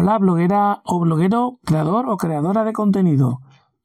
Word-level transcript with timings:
Hola 0.00 0.16
bloguera 0.16 0.80
o 0.84 1.00
bloguero, 1.00 1.58
creador 1.64 2.08
o 2.08 2.16
creadora 2.16 2.62
de 2.62 2.72
contenido. 2.72 3.40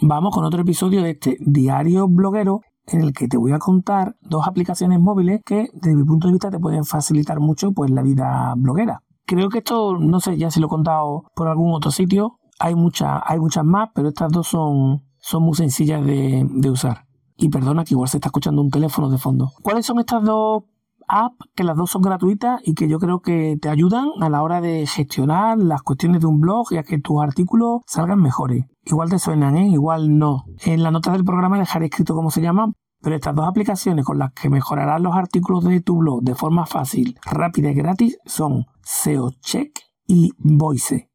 Vamos 0.00 0.34
con 0.34 0.42
otro 0.42 0.62
episodio 0.62 1.02
de 1.02 1.10
este 1.10 1.36
diario 1.38 2.08
bloguero 2.08 2.62
en 2.86 3.02
el 3.02 3.12
que 3.12 3.28
te 3.28 3.36
voy 3.36 3.52
a 3.52 3.58
contar 3.58 4.16
dos 4.22 4.48
aplicaciones 4.48 5.00
móviles 5.00 5.42
que 5.44 5.68
desde 5.74 5.94
mi 5.94 6.04
punto 6.04 6.26
de 6.26 6.32
vista 6.32 6.50
te 6.50 6.58
pueden 6.58 6.86
facilitar 6.86 7.40
mucho 7.40 7.72
pues 7.72 7.90
la 7.90 8.00
vida 8.00 8.54
bloguera. 8.56 9.02
Creo 9.26 9.50
que 9.50 9.58
esto, 9.58 9.98
no 9.98 10.18
sé 10.18 10.38
ya 10.38 10.50
si 10.50 10.60
lo 10.60 10.68
he 10.68 10.70
contado 10.70 11.24
por 11.34 11.46
algún 11.46 11.74
otro 11.74 11.90
sitio, 11.90 12.38
hay, 12.58 12.74
muchas 12.74 13.20
hay 13.26 13.38
muchas 13.38 13.66
más, 13.66 13.90
pero 13.94 14.08
estas 14.08 14.32
dos 14.32 14.48
son, 14.48 15.02
son 15.18 15.42
muy 15.42 15.56
sencillas 15.56 16.02
de, 16.06 16.42
de 16.50 16.70
usar. 16.70 17.04
Y 17.36 17.50
perdona 17.50 17.84
que 17.84 17.92
igual 17.92 18.08
se 18.08 18.16
está 18.16 18.28
escuchando 18.28 18.62
un 18.62 18.70
teléfono 18.70 19.10
de 19.10 19.18
fondo. 19.18 19.52
¿Cuáles 19.60 19.84
son 19.84 19.98
estas 19.98 20.24
dos 20.24 20.62
apps 21.08 21.36
que 21.54 21.64
las 21.64 21.76
dos 21.76 21.90
son 21.90 22.02
gratuitas 22.02 22.60
y 22.64 22.74
que 22.74 22.88
yo 22.88 22.98
creo 22.98 23.20
que 23.20 23.58
te 23.60 23.68
ayudan 23.68 24.10
a 24.20 24.28
la 24.28 24.42
hora 24.42 24.60
de 24.60 24.86
gestionar 24.86 25.58
las 25.58 25.82
cuestiones 25.82 26.20
de 26.20 26.26
un 26.26 26.40
blog 26.40 26.66
y 26.70 26.76
a 26.76 26.82
que 26.82 26.98
tus 26.98 27.22
artículos 27.22 27.80
salgan 27.86 28.20
mejores. 28.20 28.64
Igual 28.84 29.10
te 29.10 29.18
suenan, 29.18 29.56
¿eh? 29.56 29.68
igual 29.68 30.18
no. 30.18 30.44
En 30.64 30.82
la 30.82 30.90
nota 30.90 31.12
del 31.12 31.24
programa 31.24 31.58
dejaré 31.58 31.86
escrito 31.86 32.14
cómo 32.14 32.30
se 32.30 32.40
llaman, 32.40 32.74
pero 33.00 33.16
estas 33.16 33.34
dos 33.34 33.48
aplicaciones 33.48 34.04
con 34.04 34.18
las 34.18 34.32
que 34.32 34.50
mejorarás 34.50 35.00
los 35.00 35.14
artículos 35.14 35.64
de 35.64 35.80
tu 35.80 35.98
blog 35.98 36.22
de 36.22 36.34
forma 36.34 36.66
fácil, 36.66 37.18
rápida 37.24 37.70
y 37.70 37.74
gratis 37.74 38.18
son 38.24 38.66
SEO 38.82 39.30
Check 39.40 39.78
y 40.06 40.32
Voice. 40.38 41.10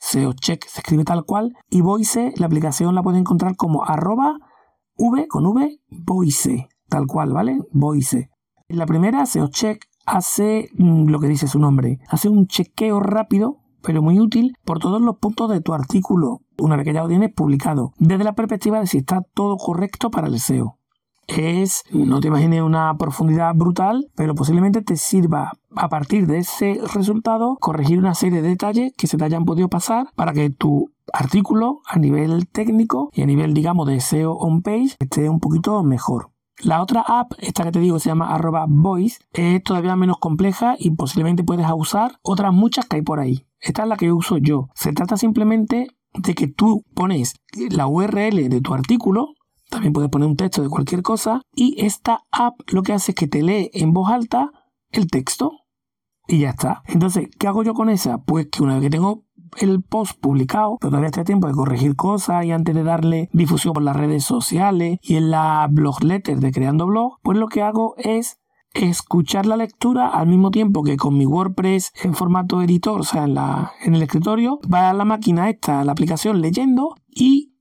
SEO 0.00 0.32
Check 0.32 0.66
se 0.66 0.80
escribe 0.80 1.04
tal 1.04 1.24
cual 1.24 1.56
y 1.70 1.80
Voice, 1.80 2.32
la 2.36 2.46
aplicación 2.46 2.94
la 2.94 3.02
puedes 3.02 3.20
encontrar 3.20 3.56
como 3.56 3.84
arroba 3.84 4.38
V 4.96 5.28
con 5.28 5.46
V, 5.46 5.80
Voice, 5.88 6.68
tal 6.88 7.06
cual, 7.06 7.32
¿vale? 7.32 7.58
Voice. 7.72 8.30
La 8.70 8.84
primera, 8.84 9.24
SEO 9.24 9.48
Check, 9.48 9.86
hace 10.04 10.68
mm, 10.74 11.08
lo 11.08 11.20
que 11.20 11.26
dice 11.26 11.48
su 11.48 11.58
nombre, 11.58 12.00
hace 12.06 12.28
un 12.28 12.46
chequeo 12.46 13.00
rápido, 13.00 13.60
pero 13.82 14.02
muy 14.02 14.20
útil, 14.20 14.54
por 14.62 14.78
todos 14.78 15.00
los 15.00 15.16
puntos 15.16 15.48
de 15.48 15.62
tu 15.62 15.72
artículo, 15.72 16.42
una 16.58 16.76
vez 16.76 16.84
que 16.84 16.92
ya 16.92 17.00
lo 17.00 17.08
tienes 17.08 17.32
publicado, 17.32 17.94
desde 17.98 18.24
la 18.24 18.34
perspectiva 18.34 18.78
de 18.78 18.86
si 18.86 18.98
está 18.98 19.22
todo 19.32 19.56
correcto 19.56 20.10
para 20.10 20.28
el 20.28 20.38
SEO. 20.38 20.76
Es, 21.26 21.82
no 21.92 22.20
te 22.20 22.28
imagines 22.28 22.60
una 22.60 22.94
profundidad 22.98 23.54
brutal, 23.54 24.10
pero 24.14 24.34
posiblemente 24.34 24.82
te 24.82 24.96
sirva 24.96 25.52
a 25.74 25.88
partir 25.88 26.26
de 26.26 26.40
ese 26.40 26.78
resultado 26.92 27.56
corregir 27.58 27.98
una 27.98 28.14
serie 28.14 28.42
de 28.42 28.50
detalles 28.50 28.92
que 28.98 29.06
se 29.06 29.16
te 29.16 29.24
hayan 29.24 29.46
podido 29.46 29.68
pasar 29.68 30.08
para 30.14 30.34
que 30.34 30.50
tu 30.50 30.92
artículo 31.14 31.80
a 31.88 31.98
nivel 31.98 32.46
técnico 32.48 33.08
y 33.14 33.22
a 33.22 33.26
nivel, 33.26 33.54
digamos, 33.54 33.86
de 33.86 34.00
SEO 34.00 34.32
on 34.34 34.60
page 34.60 34.96
esté 35.00 35.30
un 35.30 35.40
poquito 35.40 35.82
mejor. 35.82 36.32
La 36.60 36.82
otra 36.82 37.04
app, 37.06 37.32
esta 37.38 37.64
que 37.64 37.72
te 37.72 37.78
digo, 37.78 37.98
se 38.00 38.08
llama 38.08 38.34
arroba 38.34 38.66
voice, 38.68 39.18
es 39.32 39.62
todavía 39.62 39.94
menos 39.94 40.18
compleja 40.18 40.74
y 40.78 40.90
posiblemente 40.90 41.44
puedes 41.44 41.66
usar 41.74 42.18
otras 42.22 42.52
muchas 42.52 42.86
que 42.86 42.96
hay 42.96 43.02
por 43.02 43.20
ahí. 43.20 43.46
Esta 43.60 43.82
es 43.82 43.88
la 43.88 43.96
que 43.96 44.12
uso 44.12 44.38
yo. 44.38 44.68
Se 44.74 44.92
trata 44.92 45.16
simplemente 45.16 45.88
de 46.14 46.34
que 46.34 46.48
tú 46.48 46.84
pones 46.94 47.36
la 47.70 47.86
URL 47.86 48.48
de 48.48 48.60
tu 48.60 48.74
artículo, 48.74 49.34
también 49.70 49.92
puedes 49.92 50.10
poner 50.10 50.28
un 50.28 50.36
texto 50.36 50.62
de 50.62 50.68
cualquier 50.68 51.02
cosa, 51.02 51.42
y 51.54 51.84
esta 51.84 52.24
app 52.32 52.54
lo 52.72 52.82
que 52.82 52.92
hace 52.92 53.12
es 53.12 53.16
que 53.16 53.28
te 53.28 53.42
lee 53.42 53.70
en 53.72 53.92
voz 53.92 54.10
alta 54.10 54.50
el 54.90 55.06
texto 55.08 55.52
y 56.26 56.40
ya 56.40 56.50
está. 56.50 56.82
Entonces, 56.86 57.28
¿qué 57.38 57.46
hago 57.46 57.62
yo 57.62 57.74
con 57.74 57.88
esa? 57.88 58.18
Pues 58.18 58.48
que 58.48 58.62
una 58.62 58.74
vez 58.74 58.82
que 58.82 58.90
tengo 58.90 59.24
el 59.58 59.82
post 59.82 60.18
publicado, 60.20 60.76
pero 60.80 60.90
todavía 60.90 61.08
está 61.08 61.24
tiempo 61.24 61.48
de 61.48 61.54
corregir 61.54 61.96
cosas 61.96 62.44
y 62.44 62.52
antes 62.52 62.74
de 62.74 62.82
darle 62.82 63.28
difusión 63.32 63.74
por 63.74 63.82
las 63.82 63.96
redes 63.96 64.24
sociales 64.24 64.98
y 65.02 65.16
en 65.16 65.30
la 65.30 65.66
blog 65.70 66.02
letter 66.02 66.38
de 66.38 66.52
Creando 66.52 66.86
Blog, 66.86 67.18
pues 67.22 67.38
lo 67.38 67.48
que 67.48 67.62
hago 67.62 67.94
es 67.98 68.38
escuchar 68.74 69.46
la 69.46 69.56
lectura 69.56 70.08
al 70.08 70.28
mismo 70.28 70.50
tiempo 70.50 70.82
que 70.82 70.96
con 70.96 71.16
mi 71.16 71.26
WordPress 71.26 71.92
en 72.02 72.14
formato 72.14 72.62
editor, 72.62 73.00
o 73.00 73.04
sea, 73.04 73.24
en, 73.24 73.34
la, 73.34 73.72
en 73.82 73.94
el 73.94 74.02
escritorio, 74.02 74.60
va 74.72 74.90
a 74.90 74.94
la 74.94 75.04
máquina 75.04 75.48
esta, 75.48 75.84
la 75.84 75.92
aplicación 75.92 76.40
leyendo 76.40 76.94
y 77.08 77.54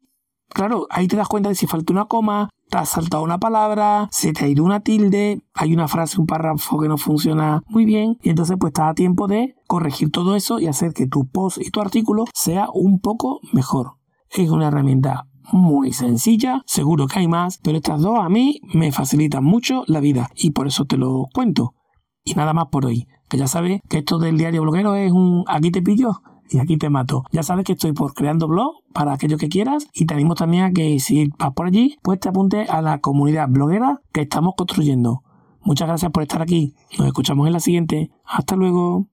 Claro, 0.58 0.88
ahí 0.90 1.08
te 1.08 1.16
das 1.16 1.28
cuenta 1.28 1.50
de 1.50 1.56
si 1.56 1.68
falta 1.68 1.94
una 1.94 2.06
coma, 2.06 2.50
te 2.72 2.80
has 2.80 2.90
saltado 2.90 3.22
una 3.22 3.38
palabra, 3.38 4.08
se 4.10 4.34
te 4.34 4.44
ha 4.44 4.48
ido 4.48 4.64
una 4.64 4.80
tilde, 4.80 5.40
hay 5.54 5.72
una 5.72 5.88
frase, 5.88 6.20
un 6.20 6.26
párrafo 6.26 6.80
que 6.80 6.88
no 6.88 6.98
funciona 6.98 7.62
muy 7.68 7.86
bien, 7.86 8.18
y 8.24 8.32
entonces 8.32 8.58
pues 8.60 8.72
estás 8.72 8.90
a 8.90 8.94
tiempo 8.96 9.28
de 9.28 9.54
corregir 9.68 10.10
todo 10.10 10.36
eso 10.36 10.60
y 10.60 10.66
hacer 10.66 10.94
que 10.94 11.06
tu 11.06 11.28
post 11.28 11.60
y 11.62 11.70
tu 11.70 11.80
artículo 11.80 12.26
sea 12.34 12.70
un 12.74 13.00
poco 13.00 13.40
mejor. 13.54 13.98
Es 14.32 14.50
una 14.50 14.70
herramienta 14.70 15.28
muy 15.52 15.94
sencilla, 15.94 16.64
seguro 16.66 17.06
que 17.06 17.20
hay 17.20 17.28
más, 17.28 17.60
pero 17.62 17.78
estas 17.78 18.02
dos 18.02 18.18
a 18.20 18.28
mí 18.28 18.60
me 18.74 18.92
facilitan 18.92 19.44
mucho 19.44 19.84
la 19.86 20.00
vida 20.00 20.32
y 20.34 20.54
por 20.54 20.66
eso 20.66 20.86
te 20.86 20.98
lo 20.98 21.28
cuento. 21.36 21.76
Y 22.24 22.34
nada 22.34 22.54
más 22.54 22.70
por 22.72 22.88
hoy, 22.88 23.06
que 23.30 23.38
ya 23.38 23.46
sabes 23.46 23.80
que 23.88 24.00
esto 24.00 24.18
del 24.18 24.40
diario 24.40 24.64
bloguero 24.64 24.96
es 24.96 25.12
un 25.12 25.44
aquí 25.46 25.70
te 25.70 25.84
pillo 25.84 26.20
y 26.50 26.60
aquí 26.60 26.78
te 26.78 26.90
mato. 26.90 27.24
Ya 27.32 27.44
sabes 27.44 27.66
que 27.66 27.74
estoy 27.74 27.94
por 27.94 28.14
creando 28.14 28.48
blog 28.48 28.76
para 28.94 29.14
aquello 29.14 29.38
que 29.38 29.50
quieras 29.50 29.88
y 29.94 30.06
te 30.06 30.14
animo 30.14 30.36
también 30.36 30.64
a 30.64 30.72
que 30.72 31.00
si 31.00 31.30
vas 31.38 31.54
por 31.54 31.68
allí, 31.68 31.98
pues 32.02 32.20
te 32.20 32.30
apunte 32.30 32.64
a 32.64 32.82
la 32.82 33.00
comunidad 33.00 33.48
bloguera 33.50 34.02
que 34.12 34.22
estamos 34.22 34.54
construyendo. 34.58 35.24
Muchas 35.62 35.88
gracias 35.88 36.12
por 36.12 36.24
estar 36.24 36.42
aquí. 36.42 36.74
Nos 36.98 37.08
escuchamos 37.08 37.48
en 37.48 37.54
la 37.54 37.60
siguiente. 37.60 38.10
Hasta 38.26 38.56
luego. 38.56 39.08